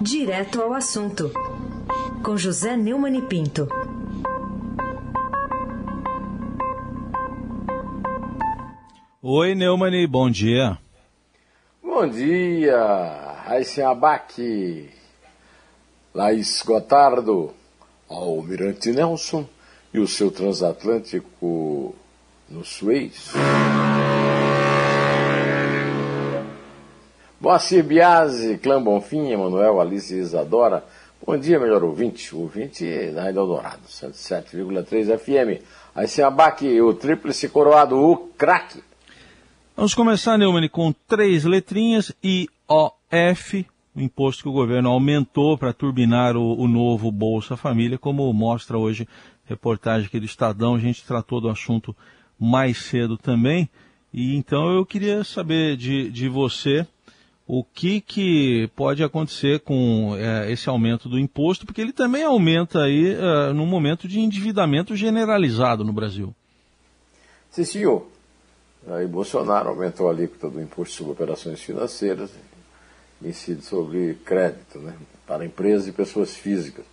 [0.00, 1.30] Direto ao assunto,
[2.24, 3.68] com José Neumann e Pinto.
[9.22, 10.78] Oi, Neumann, bom dia.
[11.82, 14.88] Bom dia, Raíssen Abac,
[16.14, 17.52] Laís Gotardo,
[18.08, 19.46] Almirante Nelson
[19.92, 21.94] e o seu transatlântico
[22.48, 23.34] no Suez.
[27.50, 30.84] Moacir Biasi, Clã Bonfim, Emanuel, Alice Isadora.
[31.26, 32.32] Bom dia, melhor ouvinte.
[32.32, 35.60] Ouvinte da Rádio Eldorado, 107,3 FM.
[35.92, 38.80] Aí se abaque o tríplice coroado, o craque.
[39.76, 46.36] Vamos começar, Neumann, com três letrinhas, IOF, o imposto que o governo aumentou para turbinar
[46.36, 49.08] o, o, novo Bolsa Família, como mostra hoje
[49.44, 51.96] reportagem aqui do Estadão, a gente tratou do assunto
[52.38, 53.68] mais cedo também.
[54.14, 56.86] E então eu queria saber de, de você
[57.52, 62.84] o que, que pode acontecer com é, esse aumento do imposto, porque ele também aumenta
[62.84, 66.32] aí uh, num momento de endividamento generalizado no Brasil.
[67.50, 68.06] Sim, senhor.
[68.86, 72.30] Aí Bolsonaro aumentou a alíquota do imposto sobre operações financeiras,
[73.20, 74.94] incide sobre crédito, né,
[75.26, 76.84] para empresas e pessoas físicas,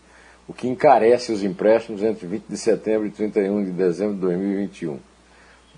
[0.47, 4.94] o que encarece os empréstimos entre 20 de setembro e 31 de dezembro de 2021.
[4.95, 4.99] O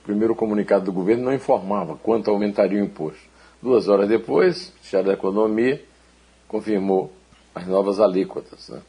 [0.05, 3.28] primeiro comunicado do governo não informava quanto aumentaria o imposto.
[3.61, 5.83] Duas horas depois, o Ministério da Economia
[6.47, 7.11] confirmou
[7.53, 8.69] as novas alíquotas.
[8.69, 8.81] Né?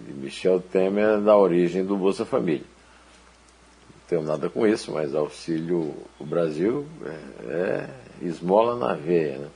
[0.07, 2.67] de Michel Temer da origem do Bolsa Família.
[3.91, 7.89] Não tenho nada com isso, mas auxílio o Brasil é, é
[8.23, 9.39] esmola na veia.
[9.39, 9.49] Né?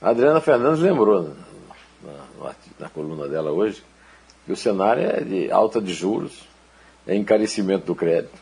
[0.00, 2.12] A Adriana Fernandes lembrou na,
[2.42, 3.82] na, na coluna dela hoje
[4.46, 6.48] que o cenário é de alta de juros,
[7.06, 8.38] é encarecimento do crédito.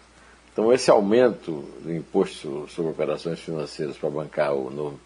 [0.52, 5.00] Então, esse aumento do imposto sobre operações financeiras para bancar o novo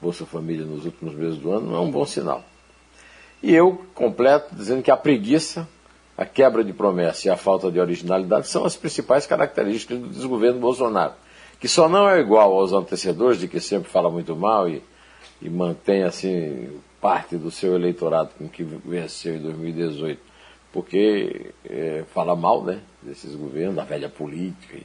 [0.00, 2.44] Bolsa Família nos últimos meses do ano não é um bom sinal.
[3.42, 5.68] E eu completo dizendo que a preguiça,
[6.16, 10.58] a quebra de promessa e a falta de originalidade são as principais características do desgoverno
[10.58, 11.14] Bolsonaro,
[11.60, 14.82] que só não é igual aos antecessores, de que sempre fala muito mal e,
[15.40, 20.20] e mantém assim parte do seu eleitorado com que venceu em 2018,
[20.72, 24.78] porque é, fala mal né, desses governos, da velha política.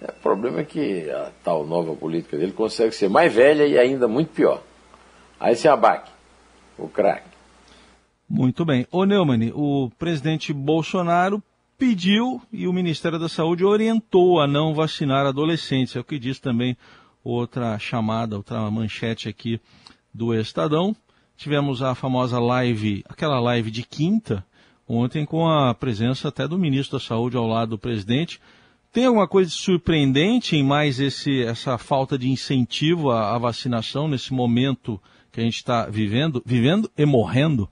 [0.00, 3.78] É, o problema é que a tal nova política dele consegue ser mais velha e
[3.78, 4.62] ainda muito pior.
[5.38, 6.10] Aí se abaque,
[6.78, 7.28] o craque.
[8.28, 8.86] Muito bem.
[8.90, 11.42] Ô Neumann, o presidente Bolsonaro
[11.76, 15.96] pediu e o Ministério da Saúde orientou a não vacinar adolescentes.
[15.96, 16.76] É o que diz também
[17.24, 19.60] outra chamada, outra manchete aqui
[20.14, 20.94] do Estadão.
[21.36, 24.44] Tivemos a famosa live, aquela live de quinta,
[24.86, 28.40] ontem com a presença até do ministro da Saúde ao lado do presidente
[28.92, 34.32] tem alguma coisa surpreendente em mais esse, essa falta de incentivo à, à vacinação nesse
[34.32, 37.68] momento que a gente está vivendo, vivendo e morrendo?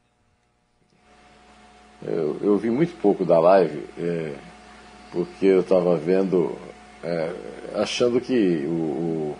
[2.03, 4.35] Eu, eu, vi muito pouco da live, é,
[5.11, 6.57] porque eu estava vendo,
[7.03, 7.33] é,
[7.75, 9.37] achando que o, o,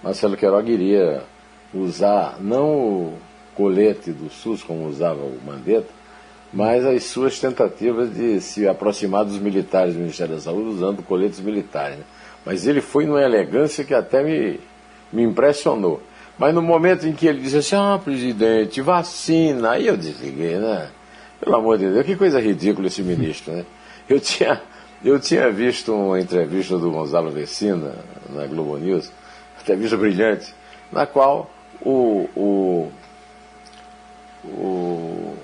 [0.00, 1.24] Marcelo Queiroga iria
[1.72, 3.18] usar não o
[3.56, 5.88] colete do SUS como usava o Mandetta,
[6.54, 11.40] mas as suas tentativas de se aproximar dos militares do Ministério da Saúde usando coletes
[11.40, 11.98] militares.
[11.98, 12.04] Né?
[12.46, 14.60] Mas ele foi numa elegância que até me,
[15.12, 16.00] me impressionou.
[16.38, 20.90] Mas no momento em que ele disse assim, ah, presidente, vacina, aí eu desliguei, né?
[21.40, 23.64] Pelo amor de Deus, que coisa ridícula esse ministro, né?
[24.08, 24.62] Eu tinha,
[25.04, 27.94] eu tinha visto uma entrevista do Gonzalo Vecina
[28.28, 29.10] na Globo News,
[29.60, 30.54] entrevista brilhante,
[30.92, 32.92] na qual o, o,
[34.44, 35.36] o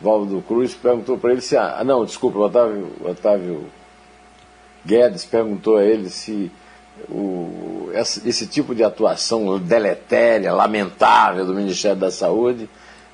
[0.00, 1.56] Valdo Cruz perguntou para ele se.
[1.56, 3.64] Ah, não, desculpa, o Otávio, Otávio
[4.84, 6.50] Guedes perguntou a ele se
[7.08, 12.68] o, esse, esse, tipo de atuação deletéria, lamentável do Ministério da Saúde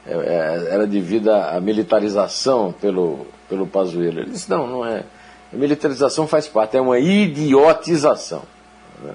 [0.06, 4.21] é, é, era devida à militarização pelo, pelo Pazuello.
[4.21, 5.05] Ele disse, não, não é.
[5.53, 8.43] A militarização faz parte, é uma idiotização.
[9.03, 9.15] Né?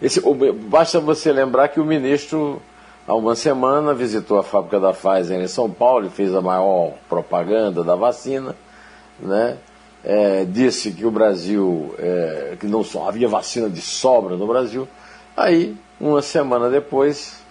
[0.00, 0.20] Esse,
[0.68, 2.60] basta você lembrar que o ministro,
[3.06, 6.94] há uma semana, visitou a fábrica da Pfizer em São Paulo e fez a maior
[7.08, 8.54] propaganda da vacina,
[9.20, 9.58] né?
[10.04, 14.86] É, disse que o Brasil, é, que não só havia vacina de sobra no Brasil.
[15.36, 17.42] Aí, uma semana depois,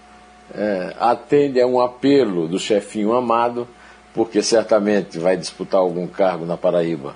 [0.54, 3.68] é, atende a um apelo do chefinho amado,
[4.14, 7.16] porque certamente vai disputar algum cargo na Paraíba.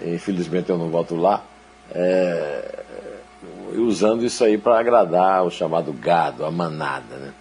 [0.00, 1.42] Infelizmente eu não voto lá.
[1.92, 2.84] É,
[3.74, 7.16] usando isso aí para agradar o chamado gado, a manada.
[7.16, 7.32] Né?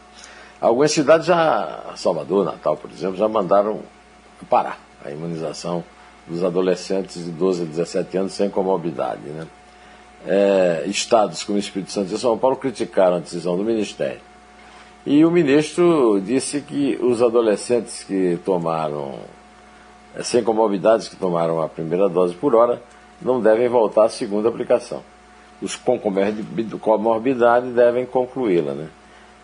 [0.59, 3.79] Algumas cidades já, Salvador, Natal, por exemplo, já mandaram
[4.50, 5.83] parar a imunização
[6.27, 9.21] dos adolescentes de 12 a 17 anos sem comorbidade.
[9.21, 9.47] Né?
[10.25, 14.21] É, estados como Espírito Santo e São Paulo criticaram a decisão do Ministério.
[15.06, 19.15] E o ministro disse que os adolescentes que tomaram,
[20.13, 22.81] é, sem comorbidades, que tomaram a primeira dose por hora,
[23.21, 25.01] não devem voltar à segunda aplicação
[25.61, 26.00] os com
[26.79, 28.73] comorbidade devem concluí-la.
[28.73, 28.88] Né?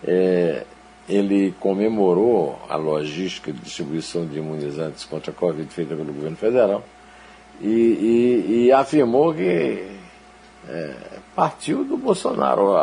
[0.04, 0.64] É,
[1.08, 6.84] ele comemorou a logística de distribuição de imunizantes contra a Covid feita pelo governo federal
[7.62, 9.88] e, e, e afirmou que
[10.68, 10.94] é,
[11.36, 12.74] partiu do Bolsonaro.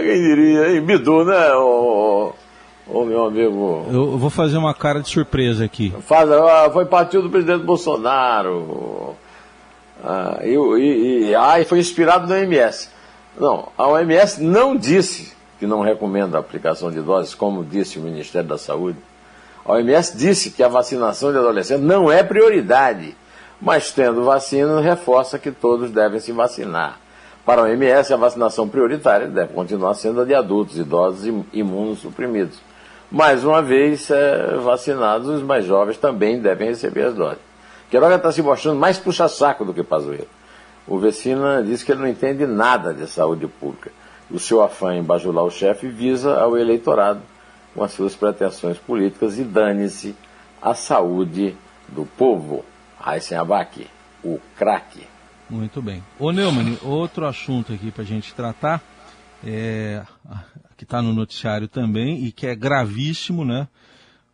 [0.00, 0.80] Quem diria?
[0.80, 2.32] Bidu, né, ô,
[2.86, 3.86] ô, meu amigo?
[3.90, 5.92] Eu vou fazer uma cara de surpresa aqui.
[6.00, 6.28] Faz,
[6.72, 9.14] foi partiu do presidente Bolsonaro.
[10.02, 12.88] Ah, e, e, e, ah, e foi inspirado na OMS.
[13.38, 15.32] Não, a OMS não disse
[15.62, 18.98] que não recomenda a aplicação de doses, como disse o Ministério da Saúde.
[19.64, 23.16] A OMS disse que a vacinação de adolescentes não é prioridade,
[23.60, 26.98] mas tendo vacina, reforça que todos devem se vacinar.
[27.46, 32.58] Para a OMS, a vacinação prioritária deve continuar sendo a de adultos, idosos e imunossuprimidos.
[33.08, 37.38] Mais uma vez, é, vacinados, os mais jovens também devem receber as doses.
[37.88, 40.26] Queiroga está se mostrando mais puxa-saco do que Pazuello.
[40.88, 43.92] O Vecina diz que ele não entende nada de saúde pública.
[44.32, 47.20] O seu afã em bajular o chefe visa ao eleitorado
[47.74, 50.16] com as suas pretensões políticas e dane-se
[50.60, 51.54] a saúde
[51.88, 52.64] do povo.
[52.98, 53.86] Raíssen Abac,
[54.24, 55.06] o craque.
[55.50, 56.02] Muito bem.
[56.18, 58.82] Ô Neumann, outro assunto aqui para a gente tratar,
[59.44, 60.02] é,
[60.78, 63.68] que está no noticiário também e que é gravíssimo, né?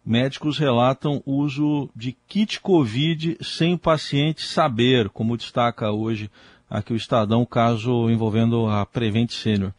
[0.09, 6.31] médicos relatam uso de kit Covid sem o paciente saber, como destaca hoje
[6.69, 9.73] aqui o Estadão, caso envolvendo a Prevent Senior.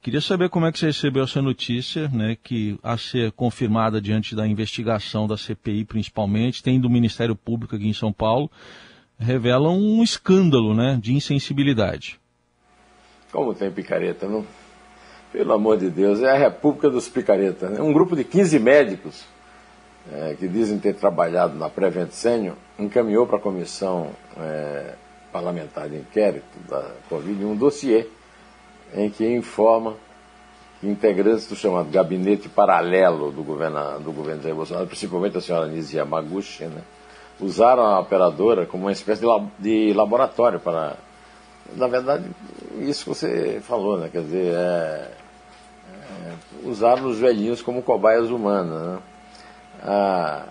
[0.00, 4.34] Queria saber como é que você recebeu essa notícia, né, que a ser confirmada diante
[4.34, 8.50] da investigação da CPI principalmente, tem do Ministério Público aqui em São Paulo,
[9.18, 12.20] revela um escândalo, né, de insensibilidade.
[13.32, 14.46] Como tem picareta, não?
[15.32, 17.70] Pelo amor de Deus, é a República dos Picaretas.
[17.70, 17.82] Né?
[17.82, 19.26] Um grupo de 15 médicos
[20.10, 24.94] é, que dizem ter trabalhado na Prevent Senior, encaminhou para a comissão é,
[25.32, 28.06] parlamentar de inquérito da Covid um dossiê
[28.94, 29.94] em que informa
[30.80, 35.66] que integrantes do chamado gabinete paralelo do governo, do governo Jair Bolsonaro, principalmente a senhora
[35.66, 36.82] Nizia Maguchi, né,
[37.40, 39.28] usaram a operadora como uma espécie de,
[39.58, 40.96] de laboratório para.
[41.76, 42.24] Na verdade,
[42.80, 44.08] isso que você falou, né?
[44.10, 45.10] Quer dizer, é,
[45.90, 46.32] é,
[46.64, 48.80] usaram os velhinhos como cobaias humanas.
[48.80, 48.98] Né?
[49.82, 50.44] A,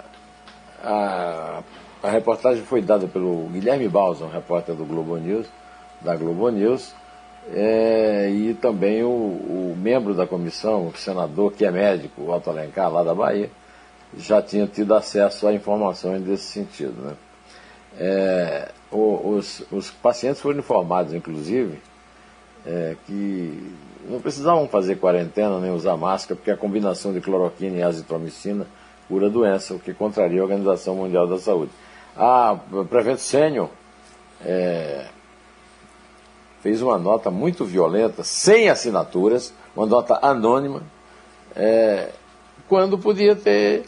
[0.83, 1.63] a,
[2.01, 5.47] a reportagem foi dada pelo Guilherme Balson, repórter do Globo News,
[6.01, 6.93] da Globo News,
[7.53, 12.49] é, e também o, o, membro da comissão, o senador que é médico, o Otto
[12.49, 13.49] Alencar, lá da Bahia,
[14.17, 17.01] já tinha tido acesso a informações desse sentido.
[17.01, 17.13] Né?
[17.99, 21.79] É, os, os, pacientes foram informados, inclusive,
[22.65, 23.73] é, que
[24.09, 28.67] não precisavam fazer quarentena nem usar máscara, porque a combinação de cloroquina e azitromicina
[29.07, 31.71] cura a doença, o que contraria a Organização Mundial da Saúde.
[32.17, 32.57] A
[32.89, 33.69] Prevent Senior
[34.43, 35.05] é,
[36.61, 40.81] fez uma nota muito violenta, sem assinaturas, uma nota anônima,
[41.55, 42.09] é,
[42.67, 43.85] quando podia ter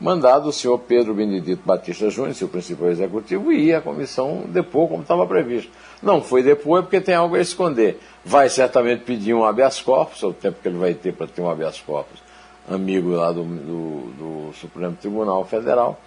[0.00, 5.02] mandado o senhor Pedro Benedito Batista Júnior, seu principal executivo, e à comissão depor como
[5.02, 5.70] estava previsto.
[6.02, 8.00] Não foi depor é porque tem algo a esconder.
[8.24, 11.50] Vai certamente pedir um habeas corpus, o tempo que ele vai ter para ter um
[11.50, 12.24] habeas corpus
[12.68, 16.00] amigo lá do, do, do Supremo Tribunal Federal.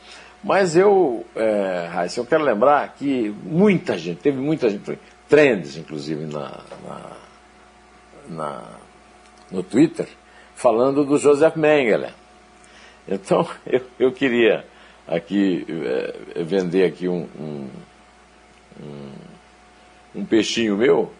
[0.43, 6.25] Mas eu, é, Raíssa, eu quero lembrar que muita gente, teve muita gente, trends inclusive
[6.25, 7.11] na, na,
[8.29, 8.63] na
[9.51, 10.07] no Twitter,
[10.55, 12.13] falando do Joseph Mengele.
[13.07, 14.65] Então eu, eu queria
[15.07, 17.69] aqui é, vender aqui um, um,
[18.83, 19.11] um,
[20.21, 21.11] um peixinho meu,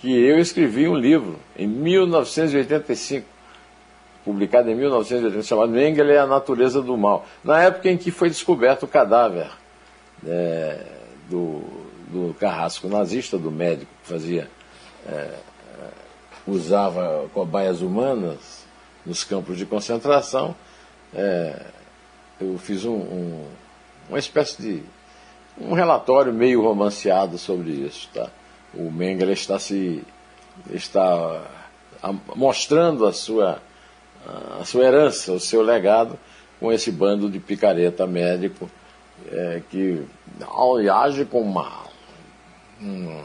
[0.00, 3.31] que eu escrevi um livro em 1985
[4.24, 8.28] publicado em 1980, chamado Mengele e a Natureza do Mal, na época em que foi
[8.28, 9.50] descoberto o cadáver
[10.26, 10.84] é,
[11.28, 11.62] do,
[12.08, 14.48] do carrasco nazista, do médico que fazia,
[15.06, 15.30] é,
[16.46, 18.64] usava cobaias humanas
[19.04, 20.54] nos campos de concentração.
[21.14, 21.60] É,
[22.40, 23.46] eu fiz um, um,
[24.08, 24.82] uma espécie de
[25.60, 28.08] um relatório meio romanceado sobre isso.
[28.12, 28.30] Tá?
[28.74, 30.02] O Mengele está se
[30.70, 31.42] está
[32.34, 33.60] mostrando a sua
[34.60, 36.18] a sua herança, o seu legado
[36.60, 38.70] com esse bando de picareta médico
[39.30, 40.04] é, que
[40.92, 41.70] age com uma,
[42.80, 43.24] uma,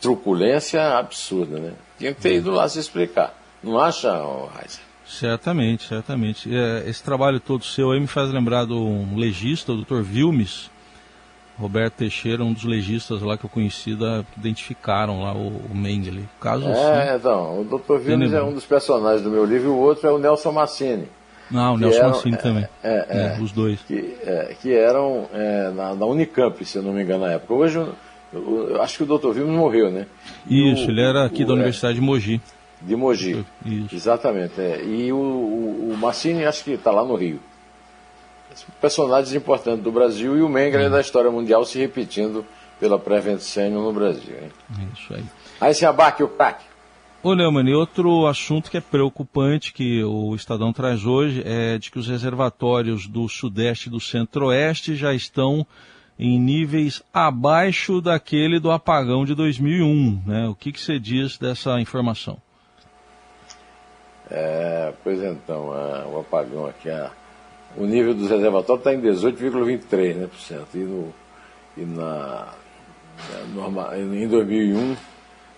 [0.00, 1.72] truculência absurda, né?
[1.98, 3.34] Tinha que ter ido lá se explicar.
[3.62, 4.10] Não acha,
[4.54, 4.80] Raiza?
[5.06, 6.48] Certamente, certamente.
[6.54, 10.00] É, esse trabalho todo seu aí me faz lembrar de um legista, o Dr.
[10.02, 10.70] Vilmes,
[11.60, 15.74] Roberto Teixeira, um dos legistas lá que eu conheci, da, que identificaram lá o, o
[15.74, 16.26] Mengele.
[16.40, 17.98] Caso é, assim, então, o Dr.
[17.98, 21.06] Vilmes é um dos personagens do meu livro e o outro é o Nelson Massini.
[21.50, 22.68] Não, o Nelson eram, Massini é, também.
[22.82, 23.80] É, é, é, os dois.
[23.82, 27.52] Que, é, que eram é, na, na, Unicamp, se eu não me engano, na época.
[27.52, 27.94] Hoje, eu,
[28.32, 29.32] eu, eu acho que o Dr.
[29.32, 30.06] Vilmes morreu, né?
[30.48, 32.40] Isso, o, ele era aqui o, da Universidade de Mogi.
[32.80, 33.94] De Mogi, Isso.
[33.94, 34.58] exatamente.
[34.86, 37.38] E o, o, o Massini, acho que está lá no Rio
[38.80, 40.90] personagens importantes do Brasil e o Mengele hum.
[40.90, 42.44] da história mundial se repetindo
[42.78, 44.34] pela Prevent Senior no Brasil.
[44.42, 44.88] Hein?
[44.94, 45.24] Isso aí.
[45.60, 46.64] Aí se abaque o craque.
[47.22, 51.90] Ô Neumann, e outro assunto que é preocupante que o Estadão traz hoje é de
[51.90, 55.66] que os reservatórios do Sudeste e do Centro-Oeste já estão
[56.18, 60.22] em níveis abaixo daquele do apagão de 2001.
[60.26, 60.48] Né?
[60.48, 62.38] O que, que você diz dessa informação?
[64.30, 67.10] É, pois então, é, o apagão aqui, a,
[67.76, 70.16] o nível dos reservatórios está em 18,23%.
[70.16, 70.28] Né,
[70.74, 71.14] e, no,
[71.76, 72.54] e na,
[73.54, 74.96] norma, em 2001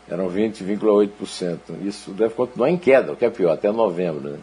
[0.08, 1.58] eram 20,8%.
[1.82, 4.38] Isso deve continuar em queda, o que é pior, até novembro, né?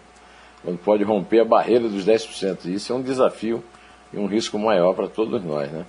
[0.64, 2.66] quando pode romper a barreira dos 10%.
[2.66, 3.64] Isso é um desafio
[4.12, 5.72] e um risco maior para todos nós.
[5.72, 5.86] Né?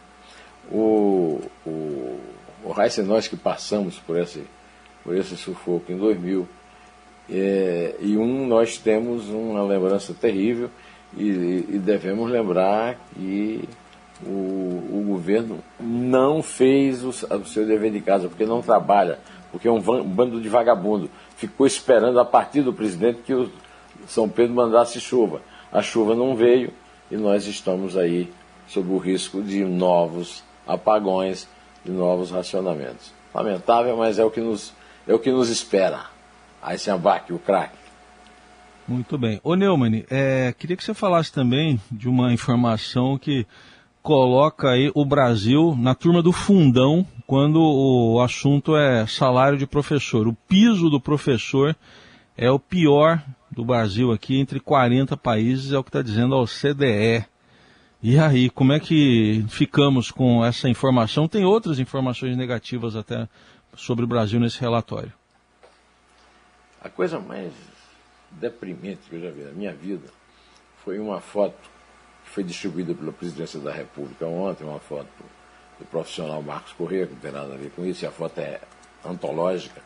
[0.70, 2.20] O, o,
[2.64, 4.44] o Heisen, nós que passamos por esse,
[5.02, 6.46] por esse sufoco em 2000,
[7.32, 10.68] é, um, nós temos uma lembrança terrível
[11.16, 13.68] e, e devemos lembrar que
[14.24, 19.18] o, o, governo não fez o, o, seu dever de casa, porque não trabalha,
[19.50, 21.10] porque é um, van, um, bando de vagabundo.
[21.36, 23.50] Ficou esperando a partir do presidente que o
[24.06, 25.42] São Pedro mandasse chuva.
[25.72, 26.72] A chuva não veio
[27.10, 28.30] e nós estamos aí
[28.68, 31.48] sob o risco de novos apagões,
[31.84, 33.12] de novos racionamentos.
[33.34, 34.72] Lamentável, mas é o que nos,
[35.06, 36.06] é o que nos espera.
[36.62, 37.79] Aí se abaque o craque.
[38.90, 39.40] Muito bem.
[39.44, 43.46] Ô Neumann, é, queria que você falasse também de uma informação que
[44.02, 50.26] coloca aí o Brasil na turma do fundão quando o assunto é salário de professor.
[50.26, 51.76] O piso do professor
[52.36, 56.42] é o pior do Brasil aqui, entre 40 países, é o que está dizendo a
[56.42, 57.24] OCDE.
[58.02, 61.28] E aí, como é que ficamos com essa informação?
[61.28, 63.28] Tem outras informações negativas até
[63.76, 65.12] sobre o Brasil nesse relatório.
[66.82, 67.69] A coisa mais
[68.30, 70.08] deprimente que eu já vi na minha vida
[70.84, 71.56] foi uma foto
[72.24, 75.08] que foi distribuída pela Presidência da República ontem, uma foto
[75.78, 78.38] do profissional Marcos Corrêa, que não tem nada a ver com isso, e a foto
[78.38, 78.60] é
[79.04, 79.82] antológica.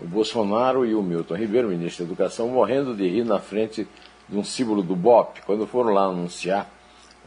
[0.00, 3.86] O Bolsonaro e o Milton Ribeiro, ministro da Educação, morrendo de rir na frente
[4.28, 6.70] de um símbolo do BOP, quando foram lá anunciar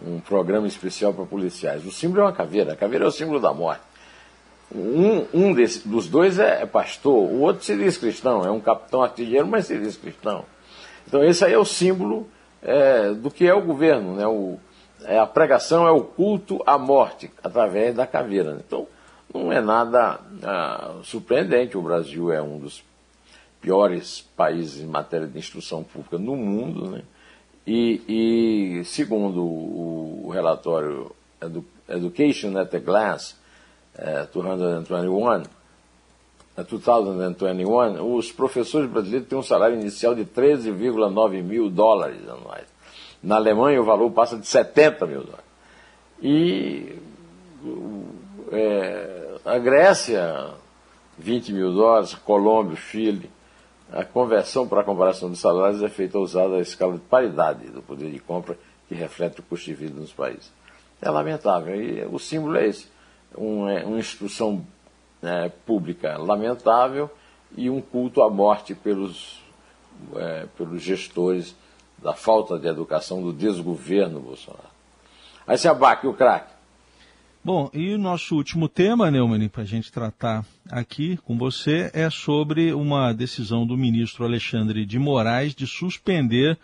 [0.04, 1.86] um programa especial para policiais.
[1.86, 3.82] O símbolo é uma caveira, a caveira é o símbolo da morte.
[4.74, 8.60] Um, um desse, dos dois é, é, pastor, o outro se diz cristão, é um
[8.60, 10.46] capitão artilheiro, mas se diz cristão.
[11.08, 12.28] Então esse aí é o símbolo
[12.62, 14.26] é, do que é o governo, né?
[14.28, 14.58] O,
[15.04, 18.56] é, a pregação é o culto à morte, através da caveira.
[18.56, 18.62] Né?
[18.66, 18.88] Então
[19.34, 22.84] não é nada ah, surpreendente, o Brasil é um dos
[23.62, 27.02] piores países em matéria de instrução pública no mundo, né?
[27.68, 32.80] E, e segundo o, relatório Edu, Education at a
[33.98, 35.44] Glance, 221,
[36.56, 42.68] 2021, os professores brasileiros têm um salário inicial de 13,9 mil dólares anuais.
[43.22, 45.46] Na Alemanha o valor passa de 70 mil dólares.
[46.22, 46.96] E
[48.52, 50.52] é, a Grécia,
[51.18, 53.30] 20 mil dólares, Colômbia, Chile.
[53.92, 57.82] A conversão para a comparação de salários é feita usada a escala de paridade do
[57.82, 60.52] poder de compra que reflete o custo de vida nos países.
[61.02, 61.76] É lamentável.
[61.76, 62.88] E o símbolo é esse
[63.38, 64.66] uma, uma instrução
[65.22, 67.10] né, pública lamentável
[67.58, 69.42] e um culto à morte pelos,
[70.16, 71.56] é, pelos gestores
[71.98, 74.70] da falta de educação, do desgoverno Bolsonaro.
[75.48, 76.54] Aí se abaque o craque.
[77.44, 82.10] Bom, e o nosso último tema, Neumann, para a gente tratar aqui com você, é
[82.10, 86.58] sobre uma decisão do ministro Alexandre de Moraes de suspender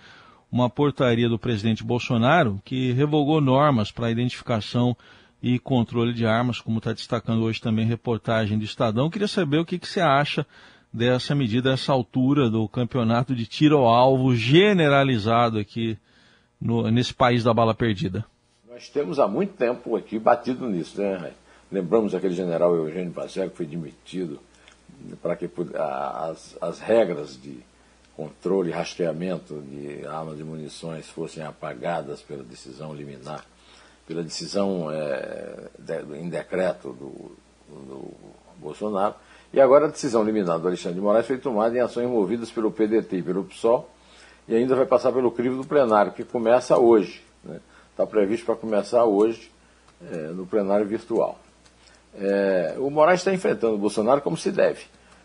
[0.52, 4.98] uma portaria do presidente Bolsonaro que revogou normas para a identificação
[5.42, 9.10] e controle de armas, como está destacando hoje também reportagem do Estadão.
[9.10, 10.46] Queria saber o que, que você acha
[10.94, 15.98] dessa medida, essa altura do campeonato de tiro ao alvo generalizado aqui
[16.60, 18.26] no, nesse país da bala perdida.
[18.70, 21.32] Nós temos há muito tempo aqui batido nisso, né?
[21.72, 24.40] Lembramos aquele general Eugênio Pacheco que foi demitido
[25.22, 27.60] para que as, as regras de
[28.16, 33.46] controle e rastreamento de armas e munições fossem apagadas pela decisão liminar,
[34.12, 37.32] pela decisão é, de, em decreto do,
[37.70, 38.14] do,
[38.58, 39.16] Bolsonaro.
[39.54, 42.72] E agora a decisão liminar do Alexandre de Moraes foi tomada em ações movidas pelo
[42.72, 43.90] PDT e pelo PSOL
[44.48, 47.24] e ainda vai passar pelo crivo do plenário, que começa hoje.
[47.44, 47.60] Né?
[47.92, 49.52] está previsto para começar hoje
[50.12, 51.40] é, no plenário virtual.
[52.16, 54.82] É, o Moraes está enfrentando o Bolsonaro como se deve.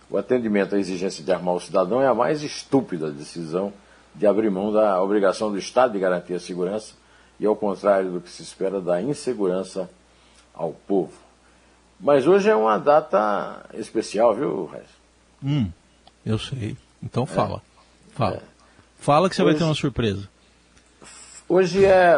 [0.08, 3.72] O atendimento à exigência de armar o cidadão é a mais estúpida decisão
[4.14, 6.94] de abrir mão da obrigação do Estado de garantir a segurança
[7.38, 9.88] e, ao contrário do que se espera, da insegurança
[10.54, 11.12] ao povo.
[12.00, 14.86] Mas hoje é uma data especial, viu, Reis?
[15.42, 15.70] Hum,
[16.24, 16.76] eu sei.
[17.02, 17.56] Então fala.
[17.56, 18.14] É.
[18.14, 18.36] Fala.
[18.36, 18.40] É.
[18.98, 19.52] Fala que você hoje...
[19.52, 20.28] vai ter uma surpresa.
[21.48, 22.16] Hoje é,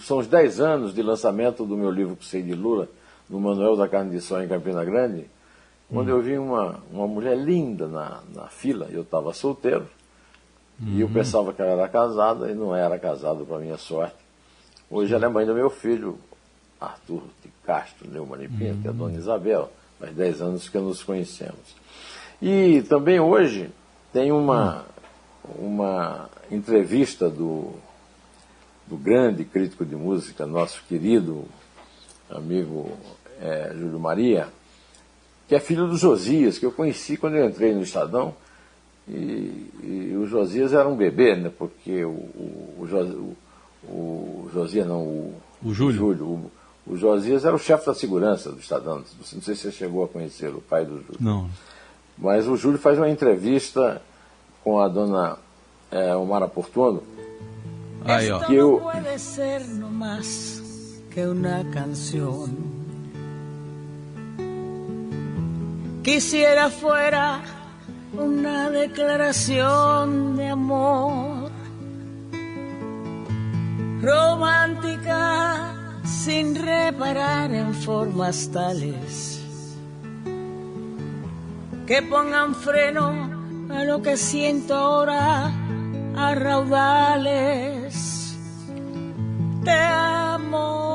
[0.00, 2.88] são os 10 anos de lançamento do meu livro Sei de Lula,
[3.28, 5.24] no Manuel da Carne de Sol em Campina Grande,
[5.90, 6.10] quando hum.
[6.10, 9.88] eu vi uma, uma mulher linda na, na fila, eu estava solteiro,
[10.80, 14.27] e eu pensava que ela era casada, e não era casada, para minha sorte.
[14.90, 16.18] Hoje ela é mãe do meu filho,
[16.80, 19.18] Arthur de Castro Neumann e Pinto, que é a dona uhum.
[19.18, 21.76] Isabel, faz 10 anos que nos conhecemos.
[22.40, 23.70] E também hoje
[24.12, 24.84] tem uma,
[25.44, 25.66] hum.
[25.76, 27.74] uma entrevista do
[28.88, 31.44] do grande crítico de música, nosso querido
[32.30, 32.90] amigo
[33.40, 34.48] é, Júlio Maria,
[35.46, 38.34] que é filho do Josias, que eu conheci quando eu entrei no Estadão.
[39.06, 41.50] E, e o Josias era um bebê, né?
[41.56, 43.36] Porque o, o, o,
[43.84, 45.98] o Josias não, o, o Júlio.
[45.98, 46.50] Júlio o,
[46.92, 48.98] o Josias era o chefe da segurança do Estadão.
[48.98, 51.18] Não sei se você chegou a conhecer o pai do Júlio.
[51.20, 51.48] Não.
[52.16, 54.02] Mas o Júlio faz uma entrevista
[54.64, 55.38] com a dona
[55.90, 57.02] é, Omara Portuono,
[58.04, 60.62] Ay, Esto no puede ser no más
[61.10, 62.78] que una canción.
[66.02, 67.42] Quisiera fuera
[68.14, 71.37] una declaración de amor
[74.00, 79.28] romántica sin reparar en formas tales
[81.86, 83.30] que pongan freno
[83.70, 85.50] a lo que siento ahora
[86.16, 87.94] a raudales.
[89.64, 90.87] Te amo,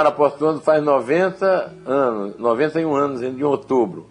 [0.00, 4.08] Omar Apostolando faz 90 anos, 91 anos em outubro.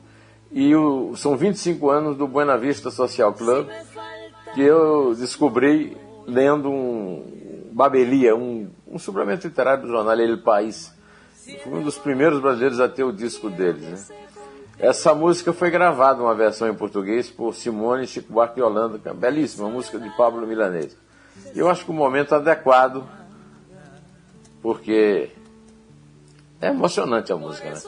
[0.52, 3.68] E o, são 25 anos do Buena Vista Social Club,
[4.54, 5.98] que eu descobri
[6.28, 10.94] lendo um, Babelia, um, um suplemento literário do jornal El País.
[11.64, 14.10] Fui um dos primeiros brasileiros a ter o disco deles.
[14.10, 14.18] Né?
[14.78, 19.14] Essa música foi gravada, uma versão em português, por Simone Chico Buarque e Holanda, é
[19.14, 20.96] belíssima, música de Pablo Milanese.
[21.56, 23.04] Eu acho que o momento adequado,
[24.62, 25.32] porque
[26.62, 27.80] é emocionante a música, né?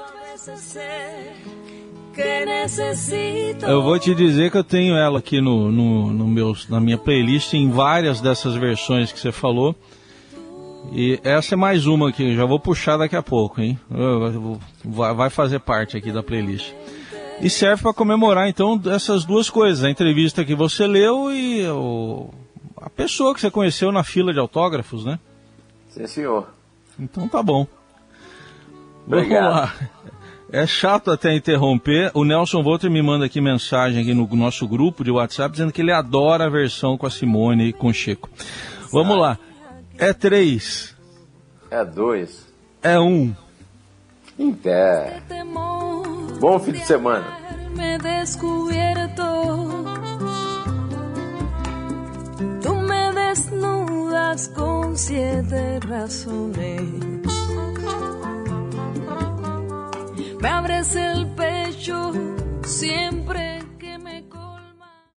[3.68, 6.98] Eu vou te dizer que eu tenho ela aqui no, no, no meus, na minha
[6.98, 9.76] playlist em várias dessas versões que você falou.
[10.92, 13.80] E essa é mais uma que já vou puxar daqui a pouco, hein?
[14.84, 16.74] Vai fazer parte aqui da playlist.
[17.40, 22.30] E serve para comemorar então essas duas coisas: a entrevista que você leu e o,
[22.78, 25.20] a pessoa que você conheceu na fila de autógrafos, né?
[25.90, 26.48] Sim, senhor.
[27.00, 27.66] Então tá bom.
[29.06, 29.44] Obrigado.
[29.44, 29.74] Vamos lá.
[30.52, 32.12] É chato até interromper.
[32.14, 35.82] O Nelson Volter me manda aqui mensagem aqui no nosso grupo de WhatsApp dizendo que
[35.82, 38.30] ele adora a versão com a Simone e com o Chico.
[38.92, 39.40] Vamos lá.
[39.98, 40.94] É três.
[41.70, 42.46] É dois.
[42.84, 43.34] É um.
[44.38, 45.24] Inter.
[46.40, 47.26] Bom fim de semana.
[47.74, 49.24] Me descubierto.
[52.62, 57.21] Tú me desnudas con siete razones.
[60.42, 62.12] me abres el pecho
[62.64, 63.61] siempre.